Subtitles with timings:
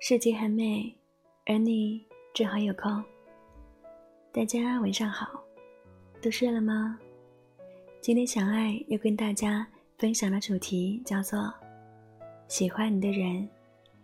[0.00, 0.94] 世界很美，
[1.44, 2.07] 而你
[2.38, 3.02] 正好有空。
[4.30, 5.42] 大家晚上好，
[6.22, 6.96] 都睡了吗？
[8.00, 9.66] 今天小爱要跟大家
[9.96, 11.52] 分享的主题叫做
[12.46, 13.48] “喜欢你的人，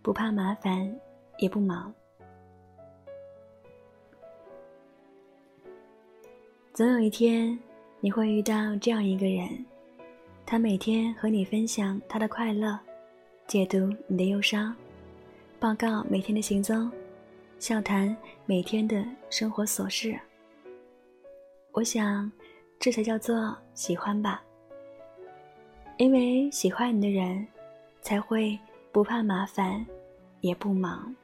[0.02, 0.92] 不怕麻烦，
[1.38, 1.94] 也不忙”。
[6.74, 7.56] 总有一天，
[8.00, 9.64] 你会遇到这样一个人，
[10.44, 12.76] 他每天和你分享他的快乐，
[13.46, 14.74] 解读你的忧伤。
[15.60, 16.90] 报告每天的行踪，
[17.58, 20.18] 笑谈每天的生活琐事。
[21.72, 22.30] 我想，
[22.78, 24.42] 这才叫做喜欢吧。
[25.96, 27.46] 因为喜欢你的人，
[28.02, 28.58] 才会
[28.92, 29.84] 不怕麻烦，
[30.40, 31.14] 也不忙。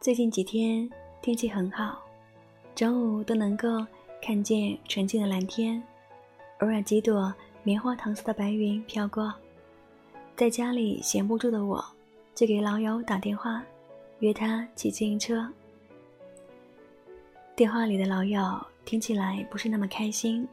[0.00, 0.90] 最近几天
[1.22, 2.02] 天气很好，
[2.74, 3.86] 中午都能够
[4.20, 5.80] 看见纯净的蓝天，
[6.60, 7.32] 偶尔几朵。
[7.64, 9.34] 棉花糖似的白云飘过，
[10.38, 11.84] 在家里闲不住的我，
[12.32, 13.60] 就给老友打电话，
[14.20, 15.44] 约他骑自行车。
[17.56, 18.40] 电话里的老友
[18.84, 20.46] 听起来不是那么开心，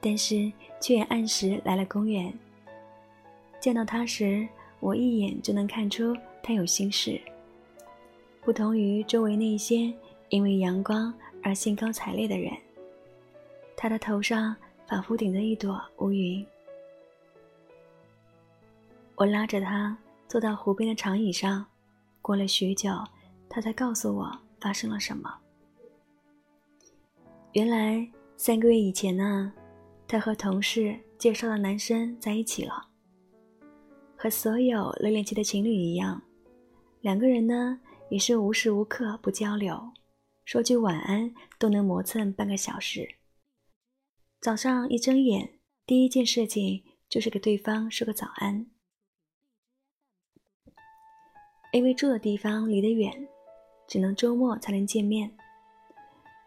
[0.00, 2.36] 但是却也按时来了公园。
[3.60, 4.44] 见到他时，
[4.80, 7.20] 我一眼就能看出他有心事。
[8.44, 9.94] 不同于周围那些
[10.30, 12.52] 因为阳光而兴高采烈的人，
[13.76, 14.56] 他的头上。
[14.88, 16.46] 仿佛顶着一朵乌云，
[19.18, 19.96] 我拉着他
[20.28, 21.64] 坐到湖边的长椅上，
[22.20, 22.90] 过了许久，
[23.48, 25.34] 他才告诉我发生了什么。
[27.52, 28.06] 原来
[28.36, 29.50] 三个月以前呢，
[30.06, 32.88] 他和同事介绍的男生在一起了。
[34.18, 36.20] 和所有热恋期的情侣一样，
[37.00, 39.92] 两个人呢也是无时无刻不交流，
[40.44, 43.16] 说句晚安都能磨蹭半个小时。
[44.42, 48.66] 早上一睁眼，第一件事情就是给对方说个早安。
[51.76, 53.12] 因为住的地方离得远，
[53.86, 55.30] 只能周末才能见面。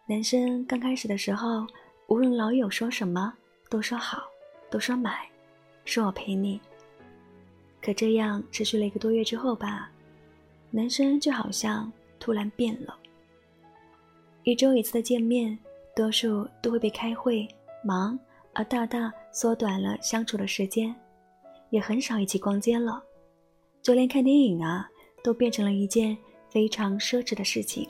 [0.04, 1.64] 男生刚开始的时候，
[2.08, 3.32] 无论老友说什么，
[3.68, 4.24] 都说好，
[4.68, 5.30] 都说买，
[5.84, 6.60] 说我陪你。
[7.80, 9.88] 可这样持续了一个多月之后吧，
[10.72, 12.98] 男生就好像突然变了。
[14.42, 15.56] 一周一次的见面，
[15.94, 17.46] 多数都会被开会。
[17.84, 18.18] 忙
[18.52, 20.92] 而大大缩短了相处的时间，
[21.70, 23.00] 也很少一起逛街了，
[23.80, 24.89] 就连看电影啊，
[25.22, 26.16] 都变成了一件
[26.48, 27.88] 非常奢侈的事情。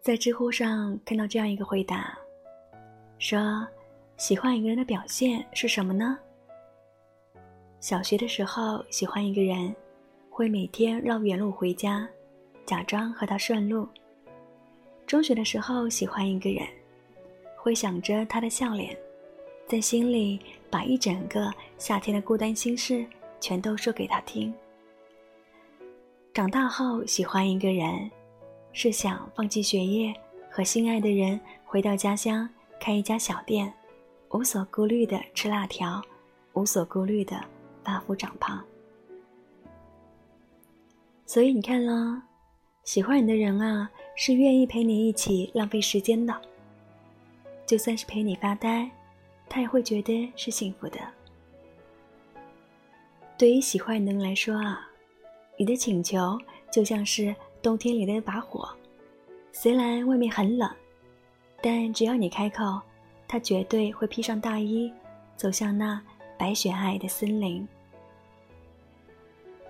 [0.00, 2.18] 在知乎上看到这样一个回答，
[3.18, 3.66] 说
[4.16, 6.18] 喜欢一个人的表现是什么呢？
[7.80, 9.74] 小学的时候喜欢一个人，
[10.28, 12.06] 会每天绕远路回家，
[12.66, 13.88] 假装和他顺路。
[15.06, 16.66] 中学的时候喜欢一个人，
[17.56, 18.94] 会想着他的笑脸，
[19.66, 20.38] 在心里
[20.74, 23.06] 把一整个夏天的孤单心事
[23.38, 24.52] 全都说给他听。
[26.32, 28.10] 长大后喜欢一个人，
[28.72, 30.12] 是想放弃学业，
[30.50, 32.48] 和心爱的人回到家乡
[32.80, 33.72] 开一家小店，
[34.30, 36.02] 无所顾虑的吃辣条，
[36.54, 37.40] 无所顾虑的
[37.84, 38.60] 发福长胖。
[41.24, 42.20] 所以你看啦，
[42.82, 43.88] 喜欢你的人啊。
[44.16, 46.34] 是愿意陪你一起浪费时间的，
[47.64, 48.88] 就算是陪你发呆，
[49.48, 50.98] 他也会觉得是幸福的。
[53.36, 54.88] 对于喜欢你的人来说啊，
[55.56, 56.38] 你的请求
[56.70, 58.68] 就像是冬天里的一把火，
[59.52, 60.70] 虽然外面很冷，
[61.60, 62.80] 但只要你开口，
[63.26, 64.92] 他绝对会披上大衣，
[65.36, 66.00] 走向那
[66.38, 67.66] 白雪皑皑的森林。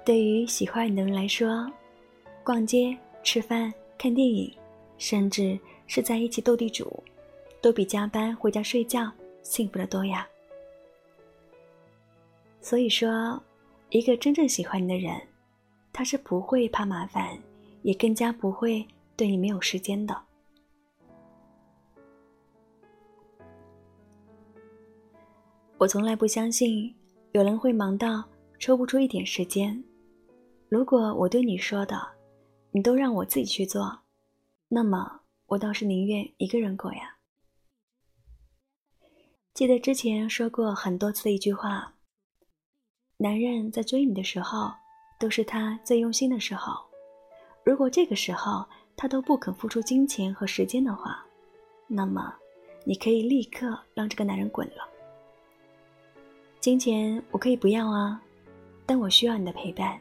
[0.05, 1.71] 对于喜欢你的人来说，
[2.43, 3.73] 逛街、吃饭。
[3.97, 4.53] 看电影，
[4.99, 7.03] 甚至是在一起斗地主，
[7.63, 9.11] 都比加班回家睡觉
[9.45, 10.27] 幸福的多呀。
[12.61, 13.41] 所以说，
[13.91, 15.21] 一个真正喜欢你的人，
[15.93, 17.39] 他是不会怕麻烦，
[17.83, 18.85] 也更加不会
[19.17, 20.21] 对你没有时间的。
[25.77, 26.95] 我从来不相信
[27.33, 28.25] 有人会忙到
[28.59, 29.85] 抽不出一点时间。
[30.71, 32.01] 如果我对你说的，
[32.71, 34.01] 你都让我自己去做，
[34.69, 37.15] 那么我倒是宁愿一个人过呀。
[39.55, 41.95] 记得之前说过很多次的一句话：
[43.17, 44.73] 男人在追你的时候，
[45.17, 46.75] 都是他最用心的时候。
[47.63, 48.67] 如果这个时候
[48.97, 51.25] 他都不肯付出金钱和时间的话，
[51.87, 52.35] 那么
[52.85, 54.89] 你可以立刻让这个男人滚了。
[56.59, 58.21] 金钱我可以不要啊，
[58.85, 59.97] 但我需要你的陪伴。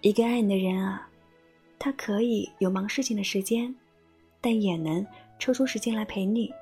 [0.00, 1.08] 一个爱你的人啊，
[1.76, 3.74] 他可以有忙事情的时间，
[4.40, 5.04] 但也能
[5.40, 6.54] 抽出时间来陪你。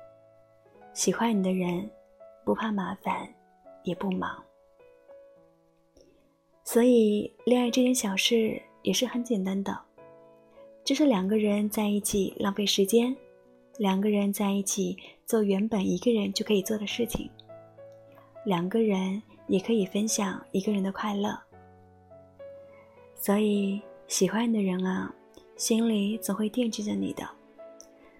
[0.95, 1.87] 喜欢你的人，
[2.43, 3.31] 不怕麻烦，
[3.83, 4.43] 也不忙。
[6.63, 8.59] 所以，恋爱这件小事。
[8.85, 9.75] 也是很简单的，
[10.83, 13.17] 就是两个人在一起浪费时间，
[13.79, 14.95] 两个人在一起
[15.25, 17.27] 做原本一个人就可以做的事情，
[18.45, 21.35] 两个人也可以分享一个人的快乐。
[23.15, 25.11] 所以，喜欢你的人啊，
[25.55, 27.27] 心里总会惦记着你的，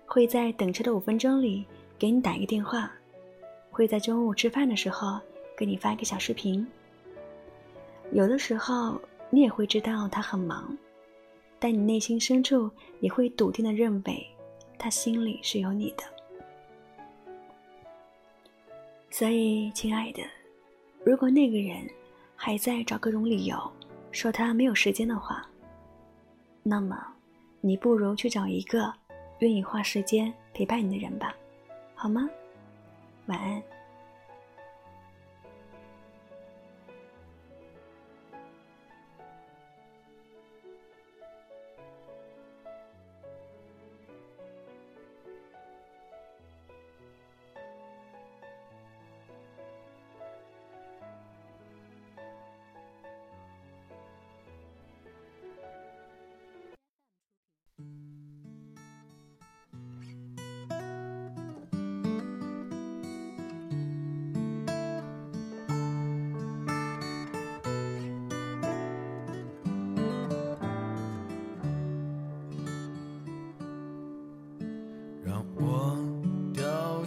[0.07, 1.63] 会在等车的五分钟里
[1.98, 2.92] 给你打一个电话，
[3.72, 5.20] 会在中午吃饭的时候
[5.58, 6.66] 给你发一个小视频。
[8.12, 9.00] 有的时候。
[9.32, 10.78] 你也会知道他很忙，
[11.60, 12.70] 但你内心深处
[13.02, 14.26] 也会笃定的认为，
[14.78, 16.04] 他心里是有你的。
[19.10, 20.22] 所以，亲爱的，
[21.04, 21.86] 如果那个人
[22.36, 23.58] 还在找各种理由
[24.12, 25.46] 说他没有时间的话，
[26.62, 27.06] 那么
[27.60, 28.94] 你不如去找一个
[29.40, 31.36] 愿意花时间陪伴你的人吧，
[31.96, 32.30] 好吗？
[33.28, 33.75] 晚安。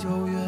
[0.00, 0.39] 九月，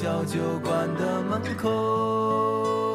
[0.00, 2.87] 小酒馆的门口。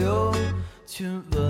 [0.00, 0.32] 流，
[0.86, 1.49] 亲吻